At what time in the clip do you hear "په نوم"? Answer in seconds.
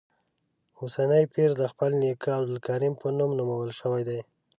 3.01-3.31